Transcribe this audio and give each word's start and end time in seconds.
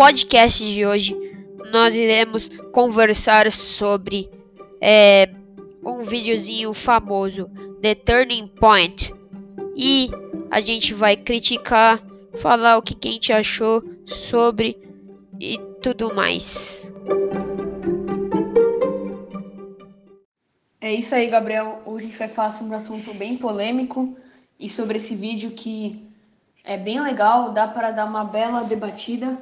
podcast 0.00 0.64
de 0.64 0.86
hoje, 0.86 1.14
nós 1.70 1.94
iremos 1.94 2.48
conversar 2.72 3.52
sobre 3.52 4.30
é, 4.80 5.28
um 5.84 6.00
videozinho 6.00 6.72
famoso, 6.72 7.50
The 7.82 7.96
Turning 7.96 8.48
Point. 8.48 9.12
E 9.76 10.10
a 10.50 10.62
gente 10.62 10.94
vai 10.94 11.18
criticar, 11.18 12.02
falar 12.32 12.78
o 12.78 12.82
que, 12.82 12.96
a 13.06 13.12
gente 13.12 13.30
achou 13.30 13.84
sobre 14.06 14.74
e 15.38 15.58
tudo 15.82 16.14
mais. 16.14 16.90
É 20.80 20.94
isso 20.94 21.14
aí, 21.14 21.26
Gabriel. 21.26 21.82
Hoje 21.84 22.06
a 22.06 22.08
gente 22.08 22.18
vai 22.18 22.28
falar 22.28 22.52
sobre 22.52 22.72
um 22.72 22.76
assunto 22.76 23.12
bem 23.18 23.36
polêmico 23.36 24.16
e 24.58 24.66
sobre 24.66 24.96
esse 24.96 25.14
vídeo 25.14 25.50
que 25.50 26.02
é 26.64 26.78
bem 26.78 27.02
legal, 27.02 27.52
dá 27.52 27.68
para 27.68 27.90
dar 27.90 28.06
uma 28.06 28.24
bela 28.24 28.62
debatida. 28.62 29.36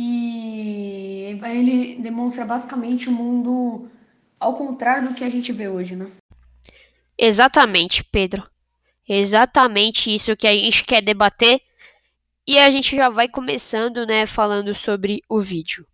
E 0.00 1.36
ele 1.42 1.96
demonstra 1.96 2.44
basicamente 2.44 3.08
o 3.08 3.12
mundo 3.12 3.90
ao 4.38 4.54
contrário 4.54 5.08
do 5.08 5.14
que 5.16 5.24
a 5.24 5.28
gente 5.28 5.50
vê 5.50 5.68
hoje, 5.68 5.96
né? 5.96 6.08
Exatamente, 7.18 8.04
Pedro. 8.04 8.48
Exatamente 9.08 10.14
isso 10.14 10.36
que 10.36 10.46
a 10.46 10.54
gente 10.54 10.84
quer 10.84 11.02
debater. 11.02 11.60
E 12.46 12.60
a 12.60 12.70
gente 12.70 12.94
já 12.94 13.08
vai 13.08 13.28
começando, 13.28 14.06
né, 14.06 14.24
falando 14.24 14.72
sobre 14.72 15.20
o 15.28 15.40
vídeo. 15.40 15.84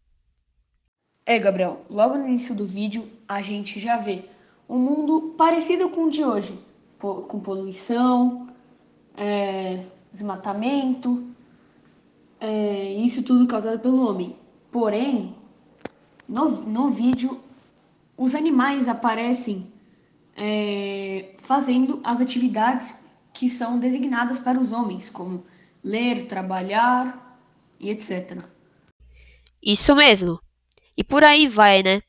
É, 1.24 1.38
Gabriel, 1.38 1.86
logo 1.88 2.18
no 2.18 2.28
início 2.28 2.54
do 2.54 2.66
vídeo 2.66 3.10
a 3.26 3.40
gente 3.40 3.80
já 3.80 3.96
vê 3.96 4.26
um 4.68 4.78
mundo 4.78 5.34
parecido 5.38 5.88
com 5.88 6.04
o 6.04 6.10
de 6.10 6.22
hoje, 6.22 6.58
com 6.98 7.40
poluição, 7.40 8.50
é, 9.16 9.82
desmatamento, 10.12 11.33
é, 12.40 12.92
isso 12.94 13.22
tudo 13.22 13.46
causado 13.46 13.80
pelo 13.80 14.08
homem. 14.08 14.36
Porém, 14.70 15.34
no, 16.28 16.48
no 16.62 16.90
vídeo, 16.90 17.40
os 18.16 18.34
animais 18.34 18.88
aparecem 18.88 19.72
é, 20.36 21.34
fazendo 21.38 22.00
as 22.04 22.20
atividades 22.20 22.94
que 23.32 23.48
são 23.48 23.78
designadas 23.78 24.38
para 24.38 24.58
os 24.58 24.72
homens, 24.72 25.10
como 25.10 25.44
ler, 25.82 26.26
trabalhar 26.26 27.38
e 27.78 27.90
etc. 27.90 28.42
Isso 29.62 29.94
mesmo. 29.94 30.40
E 30.96 31.02
por 31.02 31.24
aí 31.24 31.48
vai, 31.48 31.82
né? 31.82 32.02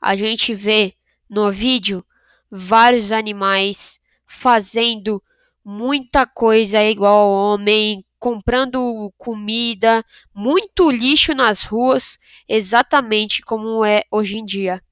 A 0.00 0.16
gente 0.16 0.54
vê 0.54 0.94
no 1.28 1.50
vídeo 1.50 2.04
vários 2.50 3.12
animais 3.12 4.00
fazendo 4.26 5.22
muita 5.64 6.26
coisa 6.26 6.82
igual 6.82 7.30
ao 7.30 7.54
homem, 7.54 8.04
comprando 8.24 9.12
comida, 9.18 10.02
muito 10.34 10.90
lixo 10.90 11.34
nas 11.34 11.62
ruas, 11.62 12.18
exatamente 12.48 13.42
como 13.42 13.84
é 13.84 14.02
hoje 14.10 14.38
em 14.38 14.44
dia. 14.46 14.82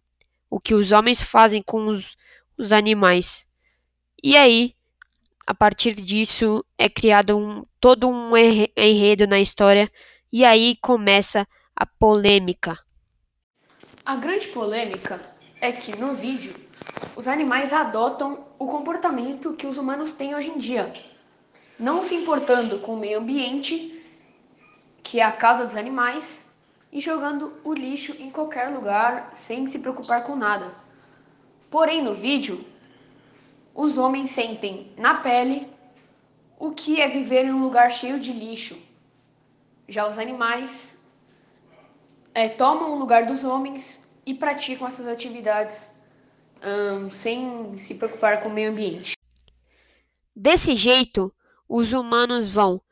O 0.51 0.61
que 0.61 0.75
os 0.75 0.93
homens 0.93 1.23
fazem 1.23 1.63
com 1.63 1.87
os, 1.87 2.15
os 2.59 2.73
animais. 2.73 3.47
E 4.23 4.37
aí, 4.37 4.75
a 5.47 5.55
partir 5.55 5.95
disso, 5.95 6.63
é 6.77 6.91
criado 6.91 7.39
um, 7.39 7.65
todo 7.81 8.07
um 8.07 8.37
enredo 8.37 9.27
na 9.27 9.41
história, 9.41 9.91
e 10.31 10.45
aí 10.45 10.77
começa 10.77 11.49
a 11.75 11.87
polêmica. 11.87 12.79
A 14.05 14.15
grande 14.17 14.49
polêmica 14.49 15.19
é 15.59 15.73
que 15.73 15.97
no 15.97 16.13
vídeo 16.13 16.55
os 17.17 17.27
animais 17.27 17.73
adotam 17.73 18.47
o 18.59 18.67
comportamento 18.67 19.55
que 19.55 19.67
os 19.67 19.79
humanos 19.79 20.13
têm 20.13 20.35
hoje 20.35 20.51
em 20.51 20.59
dia, 20.59 20.93
não 21.79 22.03
se 22.03 22.15
importando 22.15 22.79
com 22.81 22.95
o 22.95 22.99
meio 22.99 23.19
ambiente, 23.19 24.03
que 25.03 25.21
é 25.21 25.25
a 25.25 25.33
casa 25.33 25.67
dos 25.67 25.77
animais, 25.77 26.51
e 26.93 27.01
jogando 27.01 27.53
o 27.65 27.73
lixo 27.73 28.15
em 28.19 28.31
qualquer 28.31 28.69
lugar 28.69 29.31
sem 29.33 29.67
se 29.67 29.79
preocupar 29.79 30.25
com 30.25 30.37
nada. 30.37 30.75
Porém, 31.71 32.03
no 32.03 32.13
vídeo, 32.13 32.65
os 33.75 33.97
homens 33.97 34.31
sentem 34.31 34.93
na 34.97 35.15
pele 35.15 35.67
o 36.59 36.71
que 36.73 37.01
é 37.01 37.09
viver 37.09 37.47
em 37.47 37.53
um 37.53 37.63
lugar 37.63 37.91
cheio 37.91 38.21
de 38.21 38.33
lixo. 38.33 38.79
Já 39.89 40.07
os 40.07 40.19
animais 40.19 41.01
é, 42.35 42.49
tomam 42.49 42.93
o 42.93 42.99
lugar 42.99 43.27
dos 43.27 43.43
homens 43.43 44.07
e 44.25 44.35
praticam 44.35 44.87
essas 44.87 45.07
atividades 45.07 45.91
sem 47.11 47.77
se 47.77 47.95
preocupar 47.95 48.41
com 48.41 48.49
o 48.49 48.53
meio 48.53 48.71
ambiente. 48.71 49.17
Desse 50.37 50.77
jeito, 50.77 51.35
os 51.75 51.95
humanos 51.95 52.51
vão 52.51 52.83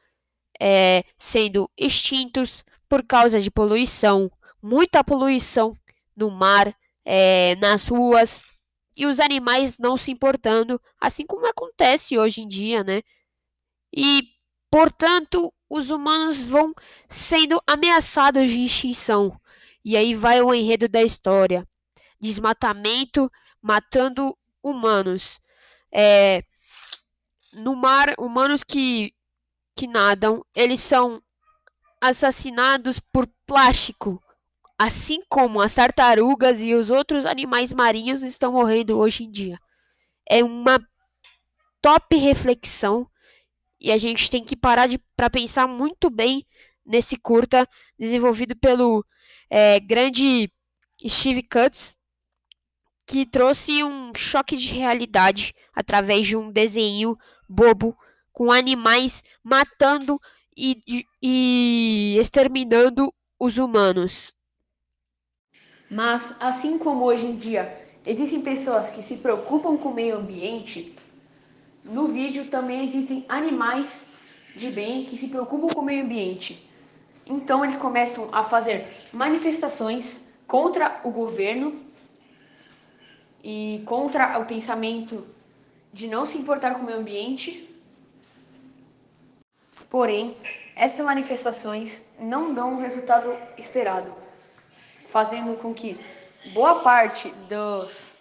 é, 0.58 1.04
sendo 1.18 1.70
extintos 1.76 2.64
por 2.88 3.06
causa 3.06 3.38
de 3.38 3.50
poluição, 3.50 4.32
muita 4.62 5.04
poluição 5.04 5.76
no 6.16 6.30
mar, 6.30 6.74
é, 7.04 7.56
nas 7.56 7.88
ruas, 7.88 8.42
e 8.96 9.04
os 9.04 9.20
animais 9.20 9.76
não 9.76 9.98
se 9.98 10.10
importando, 10.10 10.80
assim 10.98 11.26
como 11.26 11.46
acontece 11.46 12.16
hoje 12.16 12.40
em 12.40 12.48
dia, 12.48 12.82
né? 12.82 13.02
E, 13.94 14.22
portanto, 14.70 15.52
os 15.68 15.90
humanos 15.90 16.48
vão 16.48 16.72
sendo 17.06 17.62
ameaçados 17.66 18.48
de 18.48 18.64
extinção. 18.64 19.38
E 19.84 19.94
aí 19.94 20.14
vai 20.14 20.40
o 20.40 20.54
enredo 20.54 20.88
da 20.88 21.02
história: 21.02 21.68
desmatamento 22.18 23.30
matando 23.60 24.34
humanos. 24.62 25.38
É, 25.92 26.42
no 27.52 27.74
mar, 27.74 28.14
humanos 28.18 28.62
que, 28.62 29.12
que 29.76 29.86
nadam, 29.86 30.44
eles 30.54 30.80
são 30.80 31.22
assassinados 32.00 32.98
por 32.98 33.28
plástico, 33.46 34.22
assim 34.78 35.22
como 35.28 35.60
as 35.60 35.74
tartarugas 35.74 36.60
e 36.60 36.74
os 36.74 36.90
outros 36.90 37.26
animais 37.26 37.72
marinhos 37.72 38.22
estão 38.22 38.52
morrendo 38.52 38.98
hoje 38.98 39.24
em 39.24 39.30
dia. 39.30 39.58
É 40.28 40.42
uma 40.42 40.78
top 41.82 42.16
reflexão 42.16 43.08
e 43.80 43.90
a 43.90 43.98
gente 43.98 44.30
tem 44.30 44.44
que 44.44 44.56
parar 44.56 44.88
para 45.16 45.30
pensar 45.30 45.66
muito 45.66 46.10
bem 46.10 46.46
nesse 46.84 47.16
curta 47.16 47.68
desenvolvido 47.98 48.56
pelo 48.56 49.04
é, 49.48 49.80
grande 49.80 50.50
Steve 51.06 51.42
Cutts 51.42 51.96
que 53.06 53.26
trouxe 53.26 53.82
um 53.82 54.14
choque 54.14 54.56
de 54.56 54.72
realidade 54.74 55.52
através 55.74 56.26
de 56.26 56.36
um 56.36 56.52
desenho 56.52 57.18
bobo 57.50 57.98
com 58.32 58.52
animais 58.52 59.24
matando 59.42 60.20
e, 60.56 61.04
e 61.20 62.16
exterminando 62.20 63.12
os 63.38 63.58
humanos. 63.58 64.32
Mas, 65.90 66.34
assim 66.38 66.78
como 66.78 67.04
hoje 67.04 67.26
em 67.26 67.34
dia 67.34 67.78
existem 68.06 68.40
pessoas 68.40 68.90
que 68.90 69.02
se 69.02 69.16
preocupam 69.16 69.76
com 69.76 69.88
o 69.88 69.94
meio 69.94 70.16
ambiente, 70.16 70.96
no 71.84 72.06
vídeo 72.06 72.46
também 72.46 72.84
existem 72.84 73.24
animais 73.28 74.06
de 74.54 74.70
bem 74.70 75.04
que 75.04 75.18
se 75.18 75.28
preocupam 75.28 75.68
com 75.68 75.80
o 75.80 75.84
meio 75.84 76.04
ambiente. 76.04 76.68
Então 77.26 77.64
eles 77.64 77.76
começam 77.76 78.28
a 78.32 78.42
fazer 78.42 78.86
manifestações 79.12 80.24
contra 80.46 81.00
o 81.04 81.10
governo 81.10 81.74
e 83.42 83.82
contra 83.86 84.38
o 84.38 84.46
pensamento 84.46 85.26
de 85.92 86.06
não 86.06 86.24
se 86.24 86.38
importar 86.38 86.74
com 86.74 86.82
o 86.82 86.86
meio 86.86 86.98
ambiente. 86.98 87.68
Porém, 89.88 90.36
essas 90.76 91.04
manifestações 91.04 92.04
não 92.18 92.54
dão 92.54 92.74
o 92.74 92.80
resultado 92.80 93.36
esperado, 93.58 94.14
fazendo 95.10 95.56
com 95.60 95.74
que 95.74 95.98
boa 96.54 96.80
parte 96.80 97.30
dos 97.48 98.14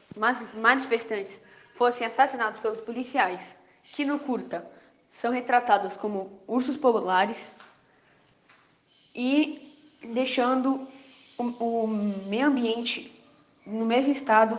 manifestantes 0.56 1.42
fossem 1.76 2.06
assassinados 2.06 2.60
pelos 2.60 2.82
policiais, 2.82 3.56
que 3.84 4.04
no 4.04 4.20
curta 4.20 4.70
são 5.12 5.32
retratados 5.32 5.96
como 5.96 6.42
ursos 6.48 6.76
polares 6.76 7.52
e 9.16 9.72
deixando 10.14 10.88
o, 11.38 11.44
o 11.44 11.88
meio 11.88 12.48
ambiente 12.48 13.12
no 13.66 13.86
mesmo 13.86 14.12
estado 14.12 14.58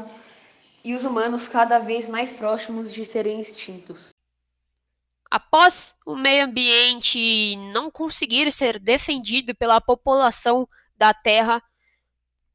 e 0.85 0.95
os 0.95 1.05
humanos 1.05 1.49
cada 1.49 1.79
vez 1.79 2.09
mais 2.09 2.33
próximos 2.33 2.93
de 2.93 3.05
serem 3.05 3.41
extintos. 3.41 4.15
Após 5.31 5.95
o 6.05 6.17
meio 6.17 6.45
ambiente 6.45 7.57
não 7.73 7.91
conseguir 7.91 8.51
ser 8.51 8.79
defendido 8.79 9.55
pela 9.55 9.81
população 9.81 10.69
da 10.97 11.15
Terra, 11.15 11.63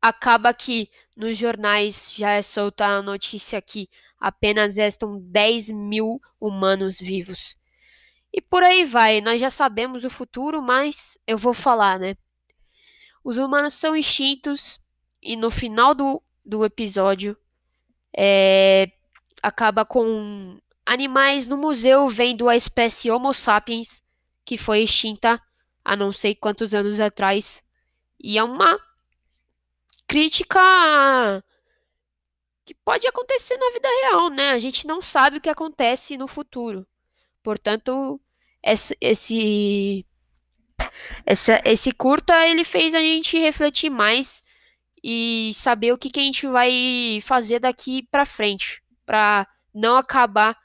acaba 0.02 0.54
que 0.54 0.90
nos 1.16 1.38
jornais 1.38 2.12
já 2.14 2.32
é 2.32 2.42
solta 2.42 2.86
a 2.86 3.02
notícia 3.02 3.62
que 3.62 3.90
apenas 4.20 4.76
restam 4.76 5.20
10 5.20 5.70
mil 5.70 6.22
humanos 6.40 7.00
vivos. 7.00 7.56
E 8.34 8.42
por 8.42 8.64
aí 8.64 8.84
vai, 8.84 9.22
nós 9.22 9.40
já 9.40 9.50
sabemos 9.50 10.04
o 10.04 10.10
futuro, 10.10 10.62
mas 10.62 11.18
eu 11.26 11.38
vou 11.38 11.54
falar, 11.54 11.98
né? 11.98 12.18
Os 13.24 13.38
humanos 13.38 13.74
são 13.74 13.96
extintos 13.96 14.80
e 15.22 15.36
no 15.38 15.50
final 15.50 15.96
do, 15.96 16.22
do 16.46 16.66
episódio 16.66 17.38
é, 18.18 18.92
acaba 19.42 19.86
com 19.86 20.60
animais 20.86 21.48
no 21.48 21.58
museu 21.58 22.08
vendo 22.08 22.48
a 22.48 22.56
espécie 22.56 23.12
Homo 23.12 23.34
sapiens, 23.34 24.02
que 24.44 24.58
foi 24.58 24.82
extinta 24.84 25.42
há 25.84 25.96
não 25.96 26.12
sei 26.12 26.36
quantos 26.36 26.74
anos 26.74 27.00
atrás, 27.00 27.64
E 28.20 28.38
é 28.38 28.44
uma 28.44 28.80
crítica 30.08 30.60
que 32.66 32.74
pode 32.74 33.08
acontecer 33.08 33.58
na 33.58 33.72
vida 33.72 33.88
real, 34.02 34.30
né? 34.30 34.52
A 34.52 34.60
gente 34.60 34.88
não 34.88 35.02
sabe 35.02 35.38
o 35.38 35.42
que 35.42 35.50
acontece 35.50 36.18
no 36.18 36.28
futuro. 36.28 36.88
Portanto, 37.44 38.20
esse, 38.64 38.98
esse, 39.00 40.06
esse, 41.64 41.92
curta 41.92 42.48
ele 42.48 42.64
fez 42.64 42.96
a 42.96 43.00
gente 43.00 43.38
refletir 43.38 43.92
mais 43.92 44.44
e 45.08 45.52
saber 45.54 45.92
o 45.92 46.00
que, 46.00 46.10
que 46.10 46.20
a 46.20 46.24
gente 46.24 46.48
vai 46.48 47.20
fazer 47.22 47.60
daqui 47.60 48.08
para 48.10 48.26
frente, 48.26 48.82
para 49.06 49.48
não 49.72 49.98
acabar 49.98 50.58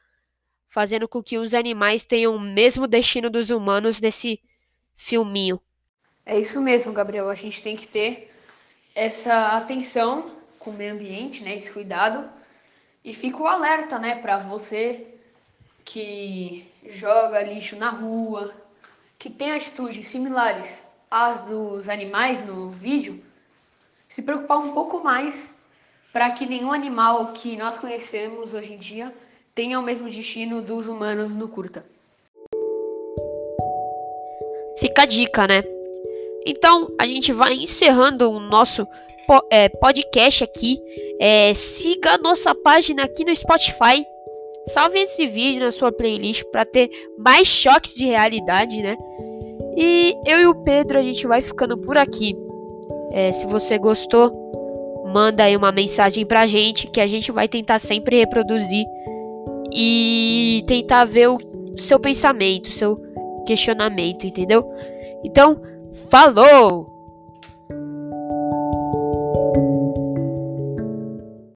fazendo 0.67 1.07
com 1.07 1.23
que 1.23 1.37
os 1.37 1.53
animais 1.53 2.07
tenham 2.07 2.35
o 2.35 2.41
mesmo 2.41 2.87
destino 2.87 3.29
dos 3.29 3.51
humanos 3.51 4.01
nesse 4.01 4.41
filminho. 4.97 5.61
É 6.25 6.41
isso 6.41 6.59
mesmo, 6.63 6.91
Gabriel. 6.91 7.29
A 7.29 7.35
gente 7.35 7.63
tem 7.63 7.77
que 7.77 7.87
ter 7.87 8.33
essa 8.95 9.59
atenção 9.59 10.31
com 10.59 10.71
o 10.71 10.75
meio 10.75 10.95
ambiente, 10.95 11.43
né? 11.43 11.55
Esse 11.55 11.71
cuidado. 11.71 12.27
E 13.05 13.13
fica 13.13 13.43
o 13.43 13.47
alerta, 13.47 13.99
né, 13.99 14.15
para 14.15 14.39
você 14.39 15.07
que 15.85 16.67
joga 16.89 17.43
lixo 17.43 17.77
na 17.77 17.91
rua, 17.91 18.55
que 19.19 19.29
tem 19.29 19.53
atitudes 19.53 20.07
similares 20.09 20.83
às 21.11 21.43
dos 21.43 21.91
animais 21.91 22.43
no 22.43 22.71
vídeo, 22.71 23.23
se 24.11 24.23
preocupar 24.23 24.59
um 24.59 24.73
pouco 24.73 25.03
mais 25.03 25.55
para 26.13 26.31
que 26.33 26.45
nenhum 26.45 26.73
animal 26.73 27.33
que 27.33 27.57
nós 27.57 27.79
conhecemos 27.79 28.53
hoje 28.53 28.75
em 28.75 28.77
dia 28.77 29.15
tenha 29.55 29.79
o 29.79 29.83
mesmo 29.83 30.11
destino 30.11 30.61
dos 30.61 30.89
humanos 30.89 31.33
no 31.33 31.49
curta. 31.49 31.85
Fica 34.79 35.03
a 35.03 35.07
dica, 35.07 35.47
né? 35.47 35.63
Então 36.45 36.93
a 36.99 37.07
gente 37.07 37.33
vai 37.33 37.55
encerrando 37.55 38.29
o 38.29 38.41
nosso 38.41 38.85
é, 39.51 39.69
podcast 39.69 40.43
aqui. 40.43 40.79
É, 41.21 41.55
siga 41.55 42.15
a 42.15 42.19
nossa 42.19 42.53
página 42.53 43.05
aqui 43.05 43.25
no 43.25 43.35
Spotify. 43.35 44.05
Salve 44.67 44.99
esse 45.01 45.27
vídeo 45.29 45.63
na 45.63 45.71
sua 45.71 45.93
playlist 45.93 46.43
para 46.51 46.65
ter 46.65 46.91
mais 47.19 47.47
choques 47.47 47.95
de 47.95 48.07
realidade, 48.07 48.83
né? 48.83 48.97
E 49.77 50.15
eu 50.27 50.41
e 50.41 50.47
o 50.47 50.65
Pedro 50.65 50.99
a 50.99 51.03
gente 51.03 51.27
vai 51.27 51.41
ficando 51.41 51.79
por 51.79 51.97
aqui. 51.97 52.35
É, 53.13 53.33
se 53.33 53.47
você 53.47 53.79
gostou, 53.79 54.33
manda 55.13 55.45
aí 55.45 55.57
uma 55.57 55.73
mensagem 55.73 56.25
pra 56.25 56.47
gente 56.47 56.87
que 56.89 57.01
a 57.01 57.07
gente 57.07 57.33
vai 57.33 57.49
tentar 57.49 57.79
sempre 57.79 58.19
reproduzir 58.19 58.87
e 59.73 60.63
tentar 60.67 61.05
ver 61.05 61.29
o 61.29 61.39
seu 61.77 61.99
pensamento, 61.99 62.71
seu 62.71 63.01
questionamento, 63.47 64.27
entendeu? 64.27 64.65
Então, 65.25 65.61
falou! 66.09 67.00